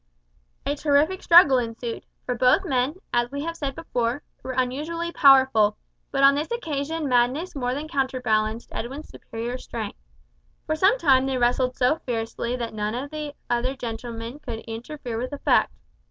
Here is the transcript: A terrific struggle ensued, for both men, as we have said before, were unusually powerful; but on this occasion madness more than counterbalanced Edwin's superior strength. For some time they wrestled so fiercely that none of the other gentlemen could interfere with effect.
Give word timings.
A 0.65 0.75
terrific 0.75 1.21
struggle 1.21 1.59
ensued, 1.59 2.07
for 2.25 2.33
both 2.33 2.65
men, 2.65 2.95
as 3.13 3.29
we 3.31 3.43
have 3.43 3.55
said 3.55 3.75
before, 3.75 4.23
were 4.41 4.53
unusually 4.53 5.11
powerful; 5.11 5.77
but 6.09 6.23
on 6.23 6.33
this 6.33 6.49
occasion 6.51 7.07
madness 7.07 7.55
more 7.55 7.75
than 7.75 7.87
counterbalanced 7.87 8.69
Edwin's 8.71 9.09
superior 9.09 9.59
strength. 9.59 9.99
For 10.65 10.75
some 10.75 10.97
time 10.97 11.27
they 11.27 11.37
wrestled 11.37 11.77
so 11.77 11.97
fiercely 11.99 12.55
that 12.55 12.73
none 12.73 12.95
of 12.95 13.11
the 13.11 13.35
other 13.47 13.75
gentlemen 13.75 14.39
could 14.39 14.61
interfere 14.61 15.19
with 15.19 15.33
effect. 15.33 15.71